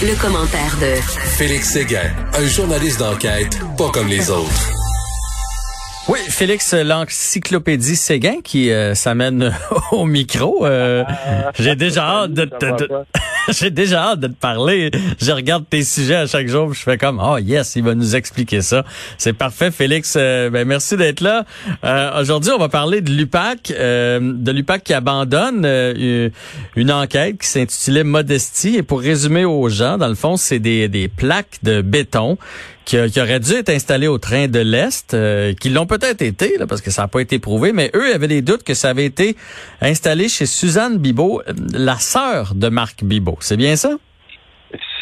[0.00, 0.94] Le, commentaire de
[1.36, 4.70] Félix Séguin, un journaliste d'enquête pas comme les autres.
[6.08, 9.52] Oui, Félix, l'encyclopédie Séguin qui euh, s'amène
[9.92, 10.64] au micro.
[10.64, 11.04] Euh,
[11.58, 12.84] j'ai déjà hâte de, te
[13.58, 14.90] j'ai déjà hâte de te parler.
[15.20, 18.16] Je regarde tes sujets à chaque jour, je fais comme oh yes, il va nous
[18.16, 18.84] expliquer ça.
[19.16, 20.14] C'est parfait, Félix.
[20.16, 21.44] Euh, ben merci d'être là.
[22.20, 25.64] Aujourd'hui, on va parler de l'UPAC, de l'UPAC qui abandonne
[26.76, 28.76] une enquête qui s'intitulait Modestie.
[28.76, 32.38] Et pour résumer aux gens, dans le fond, c'est des, des plaques de béton
[32.88, 36.66] qui, auraient dû être installés au train de l'Est, euh, qui l'ont peut-être été, là,
[36.66, 39.04] parce que ça n'a pas été prouvé, mais eux avaient des doutes que ça avait
[39.04, 39.36] été
[39.82, 43.36] installé chez Suzanne Bibot, euh, la sœur de Marc Bibot.
[43.40, 43.90] C'est bien ça?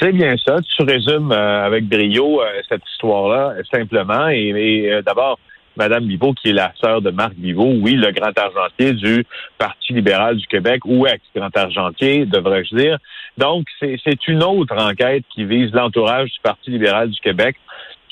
[0.00, 0.58] C'est bien ça.
[0.76, 4.28] Tu résumes euh, avec brio cette histoire-là simplement.
[4.28, 5.38] Et, d'abord,
[5.76, 9.24] Madame Bibot, qui est la sœur de Marc Bibot, oui, le grand argentier du
[9.58, 12.98] Parti libéral du Québec, ou ex-grand argentier, devrais-je dire.
[13.38, 17.56] Donc, c'est une autre enquête qui vise l'entourage du Parti libéral du Québec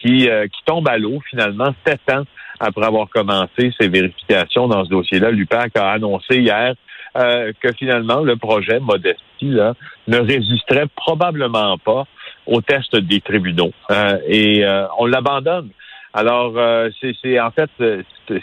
[0.04, 2.24] qui, euh, qui tombe à l'eau finalement sept ans
[2.60, 5.30] après avoir commencé ses vérifications dans ce dossier-là.
[5.30, 6.74] L'UPAC a annoncé hier
[7.16, 9.74] euh, que finalement le projet Modestie là,
[10.08, 12.04] ne résisterait probablement pas
[12.46, 14.64] au test des tribunaux euh, et
[14.98, 15.70] on l'abandonne.
[16.12, 16.54] Alors
[17.00, 17.70] c'est en fait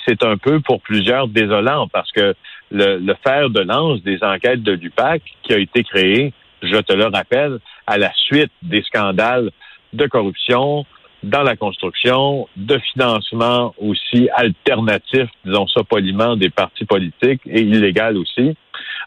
[0.06, 2.34] c'est un peu pour plusieurs désolant parce que
[2.70, 6.94] le, le fer de lance des enquêtes de l'UPAC qui a été créé, je te
[6.94, 9.52] le rappelle, à la suite des scandales
[9.94, 10.86] de corruption,
[11.24, 18.18] dans la construction, de financement aussi alternatif, disons ça poliment, des partis politiques et illégal
[18.18, 18.56] aussi.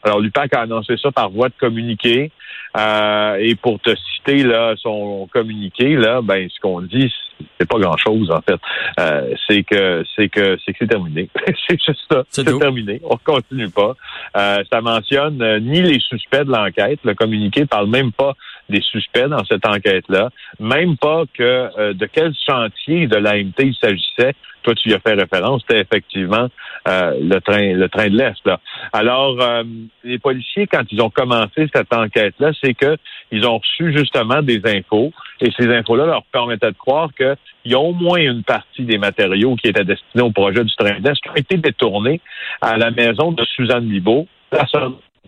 [0.03, 2.31] Alors, l'UPAC a annoncé ça par voie de communiqué.
[2.77, 7.13] Euh, et pour te citer là son communiqué, là, ben ce qu'on dit,
[7.59, 8.61] c'est pas grand chose en fait.
[8.99, 11.29] Euh, c'est que c'est que c'est que c'est terminé.
[11.69, 12.25] c'est juste ça.
[12.29, 13.01] C'est terminé.
[13.05, 13.95] On continue pas.
[14.37, 16.99] Euh, ça mentionne euh, ni les suspects de l'enquête.
[17.05, 18.35] Le communiqué parle même pas
[18.69, 23.75] des suspects dans cette enquête-là, même pas que euh, de quel chantier de l'AMT il
[23.75, 24.35] s'agissait.
[24.63, 26.49] Toi, tu y as fait référence, c'était effectivement
[26.89, 28.49] euh, le train, le train de l'Est.
[28.95, 29.63] Alors, euh,
[30.05, 32.97] les policiers, quand ils ont commencé cette enquête-là, c'est que
[33.31, 37.75] ils ont reçu justement des infos, et ces infos-là leur permettaient de croire qu'il y
[37.75, 41.21] a au moins une partie des matériaux qui étaient destinés au projet du train d'Est
[41.21, 42.21] qui ont été détournés
[42.63, 44.67] à la maison de Suzanne Libault, la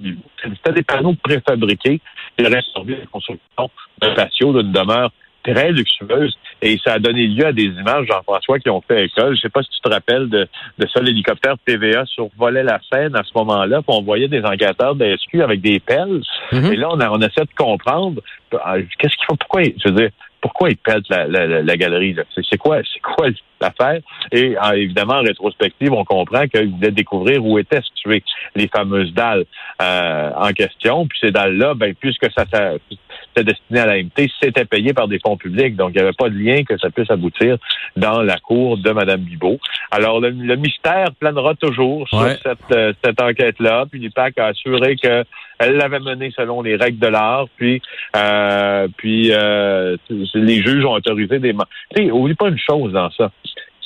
[0.03, 2.01] c'était des panneaux préfabriqués
[2.37, 3.71] qui auraient servi à la construction
[4.01, 5.11] d'un patio d'une demeure
[5.43, 6.37] très luxueuse.
[6.62, 9.37] Et ça a donné lieu à des images, Jean-François, qui ont fait école.
[9.37, 10.49] Je sais pas si tu te rappelles de,
[10.79, 14.95] de ça, l'hélicoptère TVA survolait la scène à ce moment-là, puis on voyait des enquêteurs
[14.95, 16.23] de SQ avec des pelles.
[16.53, 16.73] Mm-hmm.
[16.73, 18.23] Et là, on, a, on essaie de comprendre
[18.55, 20.11] euh, qu'est-ce qu'il faut, pourquoi, je veux dire,
[20.47, 22.15] pourquoi ils pètent la, la, galerie?
[22.49, 23.27] C'est quoi, c'est quoi
[23.61, 24.01] l'affaire?
[24.31, 28.23] Et évidemment, en rétrospective, on comprend qu'ils voulaient découvrir où étaient situées
[28.55, 29.45] les fameuses dalles
[29.83, 31.09] euh, en question.
[31.09, 35.37] Puis ces dalles-là, ben, puisque ça, c'était destiné à l'AMT, c'était payé par des fonds
[35.37, 35.75] publics.
[35.75, 37.56] Donc, il n'y avait pas de lien que ça puisse aboutir
[37.97, 39.59] dans la cour de Mme Bibot.
[39.91, 43.87] Alors, le, mystère planera toujours sur cette, euh, cette enquête-là.
[43.91, 45.25] Puis l'IPAC a assuré que
[45.59, 47.47] elle l'avait menée selon les règles de l'art.
[47.56, 47.81] Puis,
[48.15, 49.97] euh, puis euh,
[50.37, 51.53] les juges ont autorisé des...
[51.53, 53.31] Tu sais, oublie pas une chose dans ça.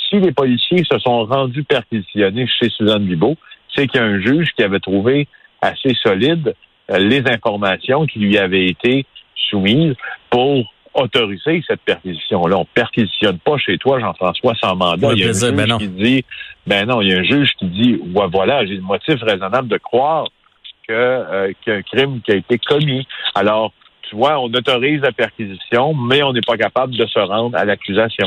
[0.08, 3.36] Si les policiers se sont rendus perquisitionnés chez Suzanne Bibot,
[3.74, 5.28] c'est qu'il y a un juge qui avait trouvé
[5.62, 6.54] assez solide
[6.90, 9.94] euh, les informations qui lui avaient été soumises
[10.30, 12.56] pour autoriser cette perquisition-là.
[12.58, 15.10] On perquisitionne pas chez toi, Jean-François, sans mandat.
[15.12, 16.24] il y a un juge ben qui dit,
[16.66, 19.78] ben non, il y a un juge qui dit, voilà, j'ai le motif raisonnable de
[19.78, 20.26] croire
[20.90, 23.06] euh, qu'il y a un crime qui a été commis.
[23.36, 23.72] Alors,
[24.10, 27.64] tu vois, on autorise la perquisition, mais on n'est pas capable de se rendre à
[27.64, 28.26] l'accusation.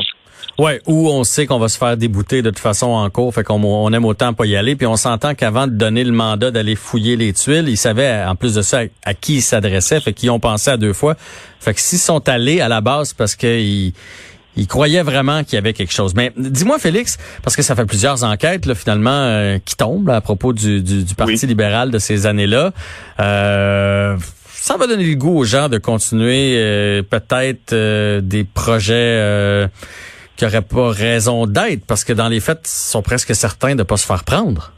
[0.58, 3.44] Ouais, ou on sait qu'on va se faire débouter de toute façon en cours, fait
[3.44, 4.76] qu'on on aime autant pas y aller.
[4.76, 8.34] Puis on s'entend qu'avant de donner le mandat d'aller fouiller les tuiles, ils savaient en
[8.34, 11.16] plus de ça à, qui ils s'adressaient, fait qu'ils ont pensé à deux fois.
[11.60, 13.92] Fait que s'ils sont allés à la base parce qu'ils
[14.56, 16.14] il croyait vraiment qu'il y avait quelque chose.
[16.14, 20.20] Mais dis-moi, Félix, parce que ça fait plusieurs enquêtes là, finalement euh, qui tombent à
[20.20, 22.72] propos du, du, Parti libéral de ces années-là.
[23.18, 24.16] Euh,
[24.64, 27.74] ça va donner le goût aux gens de continuer euh, peut-être
[28.20, 29.68] des projets
[30.36, 33.82] qui n'auraient pas raison d'être, parce que dans les faits, ils sont presque certains de
[33.82, 34.72] pas se faire prendre.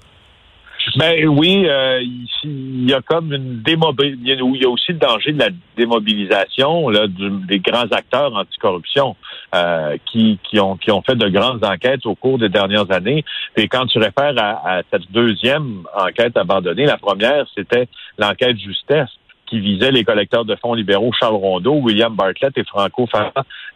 [0.97, 2.01] Ben oui, euh,
[2.45, 6.89] il y a comme une démobilisation, il y a aussi le danger de la démobilisation
[6.89, 9.17] là, des grands acteurs anticorruption
[9.55, 13.25] euh, qui, qui, ont, qui ont fait de grandes enquêtes au cours des dernières années.
[13.57, 19.11] Et quand tu réfères à, cette deuxième enquête abandonnée, la première, c'était l'enquête Justesse
[19.47, 23.33] qui visait les collecteurs de fonds libéraux Charles Rondeau, William Bartlett et Franco Farah.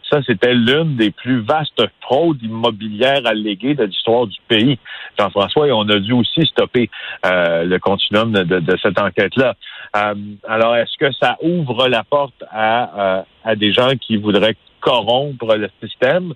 [0.09, 4.77] Ça, c'était l'une des plus vastes fraudes immobilières alléguées de l'histoire du pays.
[5.17, 6.89] Jean-François, et on a dû aussi stopper
[7.25, 9.55] euh, le continuum de, cette enquête-là.
[9.95, 10.13] Euh,
[10.47, 15.69] alors, est-ce que ça ouvre la porte à, à des gens qui voudraient corrompre le
[15.81, 16.33] système?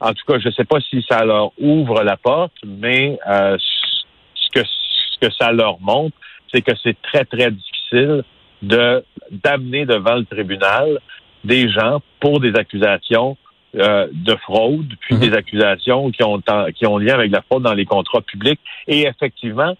[0.00, 4.50] En tout cas, je ne sais pas si ça leur ouvre la porte, mais ce
[4.54, 6.16] que ce que ça leur montre,
[6.52, 8.22] c'est que c'est très très difficile
[8.62, 10.98] de d'amener devant le tribunal
[11.44, 13.36] des gens pour des accusations
[13.76, 15.20] euh, de fraude, puis mhm.
[15.20, 16.42] des accusations qui ont
[16.74, 18.60] qui ont lien avec la fraude dans les contrats publics.
[18.86, 19.76] Et effectivement,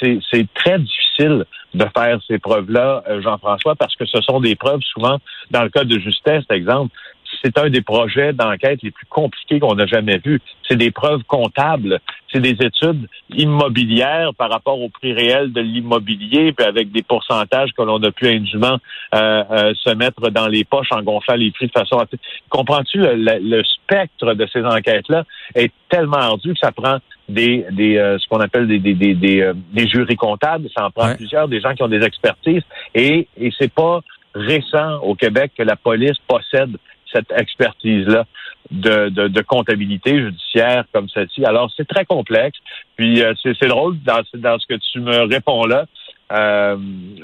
[0.00, 1.44] c'est très difficile
[1.74, 5.18] de faire ces preuves-là, euh, Jean-François, parce que ce sont des preuves souvent,
[5.50, 6.94] dans le cas de justesse, exemple,
[7.42, 10.40] c'est un des projets d'enquête les plus compliqués qu'on a jamais vus.
[10.68, 11.98] C'est des preuves comptables,
[12.32, 17.70] c'est des études immobilières par rapport au prix réel de l'immobilier, puis avec des pourcentages
[17.76, 18.78] que l'on a pu indûment
[19.14, 21.98] euh, euh, se mettre dans les poches en gonflant les prix de façon...
[21.98, 22.06] À...
[22.48, 25.24] Comprends-tu, le, spectre de ces enquêtes-là
[25.54, 26.98] est tellement ardu que ça prend
[27.28, 31.14] des, des euh, ce qu'on appelle des, des, des, des, jurys comptables, ça en prend
[31.14, 32.62] plusieurs, des gens qui ont des expertises,
[32.94, 34.00] et, et c'est pas
[34.34, 36.76] récent au Québec que la police possède
[37.12, 38.24] cette expertise-là
[38.70, 41.44] de, de, comptabilité judiciaire comme celle-ci.
[41.44, 42.58] Alors, c'est très complexe.
[42.96, 45.86] Puis, euh, c'est drôle dans, dans ce que tu me réponds là.
[46.32, 46.76] Euh,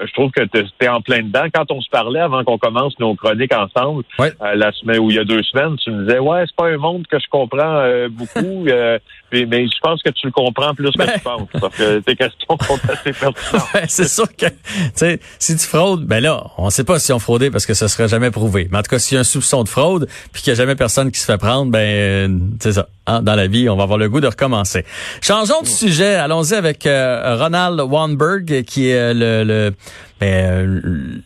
[0.07, 1.47] je trouve que tu es en plein dedans.
[1.53, 5.17] Quand on se parlait avant qu'on commence nos chroniques ensemble, euh, la semaine ou il
[5.17, 7.79] y a deux semaines, tu me disais ouais, c'est pas un monde que je comprends
[7.79, 8.65] euh, beaucoup,
[9.33, 11.49] mais, mais, je pense que tu le comprends plus que ben tu penses.
[11.59, 13.89] Parce que tes questions sont assez pertinentes.
[13.89, 14.55] c'est sûr que tu
[14.95, 17.89] sais, si tu fraudes, ben là, on sait pas si on fraudait parce que ça
[17.89, 18.69] serait jamais prouvé.
[18.71, 20.63] Mais en tout cas, s'il y a un soupçon de fraude, puis qu'il n'y a
[20.63, 22.89] jamais personne qui se fait prendre, ben c'est ça.
[23.09, 24.85] Hein, dans la vie, on va avoir le goût de recommencer.
[25.23, 26.15] Changeons de sujet.
[26.17, 29.75] Allons-y avec Ronald Wanberg, qui est euh, le,
[30.21, 30.81] ben, euh,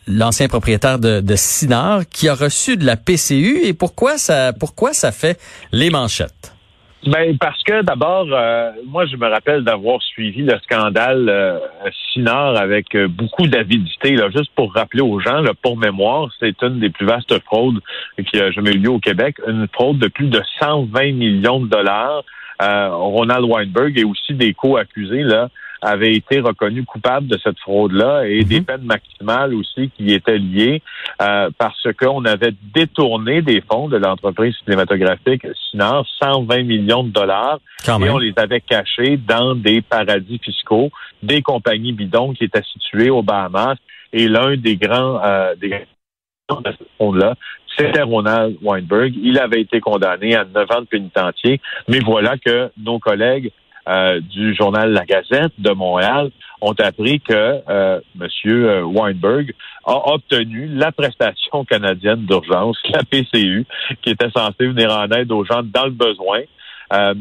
[0.07, 4.93] l'ancien propriétaire de, de Sinar, qui a reçu de la PCU et pourquoi ça pourquoi
[4.93, 5.37] ça fait
[5.73, 6.53] les manchettes?
[7.05, 11.59] Ben parce que d'abord, euh, moi je me rappelle d'avoir suivi le scandale euh,
[12.11, 14.15] Sinar avec beaucoup d'avidité.
[14.15, 17.81] Là, juste pour rappeler aux gens, là, pour mémoire, c'est une des plus vastes fraudes
[18.25, 21.67] qui a jamais eu lieu au Québec, une fraude de plus de 120 millions de
[21.67, 22.23] dollars.
[22.61, 25.49] Ronald Weinberg et aussi des co-accusés là
[25.83, 28.65] avait été reconnu coupable de cette fraude-là et des mhm.
[28.65, 30.81] peines maximales aussi qui y étaient liées
[31.21, 37.59] euh, parce qu'on avait détourné des fonds de l'entreprise cinématographique Sinar, 120 millions de dollars,
[37.87, 40.89] et on les avait cachés dans des paradis fiscaux,
[41.21, 43.75] des compagnies bidons qui étaient situées aux Bahamas.
[44.13, 45.85] Et l'un des grands euh, des
[46.49, 47.35] de ce fonds-là,
[47.77, 49.13] c'était Ronald Weinberg.
[49.15, 53.51] Il avait été condamné à 9 ans de pénitencier, mais voilà que nos collègues
[53.87, 56.31] euh, du journal La Gazette de Montréal
[56.61, 58.27] ont appris que euh, M.
[58.45, 59.53] Euh, Weinberg
[59.85, 63.65] a obtenu la prestation canadienne d'urgence, la PCU,
[64.01, 66.41] qui était censée venir en aide aux gens dans le besoin.
[66.93, 67.13] Euh,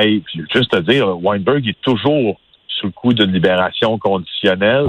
[0.00, 0.22] et
[0.54, 4.86] juste à dire, Weinberg est toujours sous le coup d'une libération conditionnelle.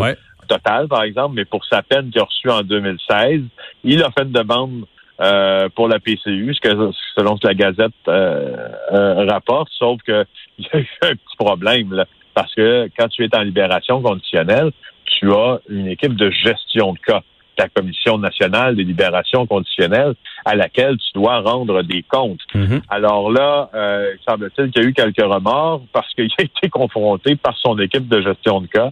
[0.48, 3.42] totale, par exemple, mais pour sa peine qu'il a reçue en 2016,
[3.84, 4.86] il a fait une demande
[5.20, 10.02] euh, pour la PCU, ce que, selon ce que la Gazette euh, euh, rapporte, sauf
[10.04, 10.26] qu'il
[10.60, 14.72] y a eu un petit problème, là, parce que quand tu es en libération conditionnelle,
[15.06, 17.22] tu as une équipe de gestion de cas,
[17.58, 20.14] la Commission nationale des libérations conditionnelles,
[20.46, 22.42] à laquelle tu dois rendre des comptes.
[22.54, 22.82] Mm-hmm.
[22.90, 26.70] Alors là, euh, il semble-t-il qu'il y a eu quelques remords parce qu'il a été
[26.70, 28.92] confronté par son équipe de gestion de cas.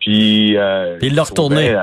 [0.00, 1.74] Puis, euh, il l'a retourné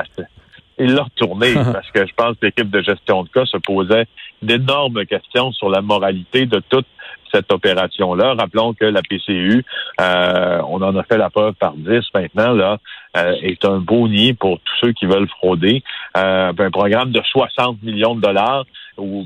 [0.79, 4.05] il l'a retourné parce que je pense que l'équipe de gestion de cas se posait
[4.41, 6.87] d'énormes questions sur la moralité de toute
[7.31, 8.33] cette opération-là.
[8.33, 9.63] Rappelons que la PCU,
[10.01, 12.77] euh, on en a fait la preuve par 10 maintenant, là,
[13.17, 15.83] euh, est un beau nid pour tous ceux qui veulent frauder.
[16.17, 18.65] Euh, un programme de 60 millions de dollars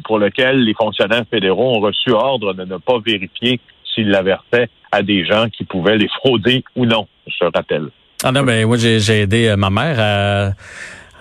[0.04, 3.60] pour lequel les fonctionnaires fédéraux ont reçu ordre de ne pas vérifier
[3.94, 7.88] s'ils l'avertaient à des gens qui pouvaient les frauder ou non, je rappelle.
[8.24, 10.52] Ah non, ben moi j'ai aidé ma mère à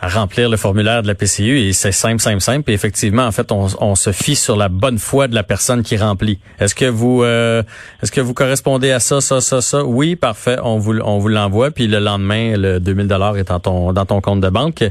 [0.02, 2.68] à remplir le formulaire de la PCU et c'est simple, simple, simple.
[2.70, 5.84] Et effectivement, en fait, on, on, se fie sur la bonne foi de la personne
[5.84, 6.40] qui remplit.
[6.58, 7.62] Est-ce que vous, euh,
[8.02, 9.84] est-ce que vous correspondez à ça, ça, ça, ça?
[9.84, 10.56] Oui, parfait.
[10.64, 11.70] On vous, on vous l'envoie.
[11.70, 14.82] Puis le lendemain, le 2000 dollars est dans ton, dans ton compte de banque.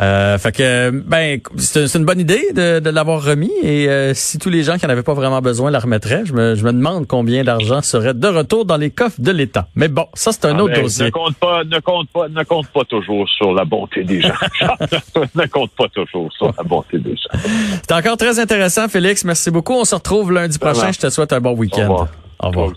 [0.00, 3.52] Euh, fait que, ben, c'est une bonne idée de, de l'avoir remis.
[3.62, 6.32] Et euh, si tous les gens qui n'en avaient pas vraiment besoin la remettraient, je
[6.32, 9.68] me, je me demande combien d'argent serait de retour dans les coffres de l'État.
[9.76, 11.04] Mais bon, ça c'est un ah, autre ben, dossier.
[11.04, 14.34] Ne compte pas, ne compte pas, ne compte pas toujours sur la bonté des gens.
[15.34, 17.38] ne compte pas toujours sur la bonté des gens.
[17.82, 19.24] C'est encore très intéressant, Félix.
[19.24, 19.74] Merci beaucoup.
[19.74, 20.92] On se retrouve lundi prochain.
[20.92, 21.88] Je te souhaite un bon week-end.
[21.88, 22.08] Au revoir.
[22.42, 22.72] Au revoir.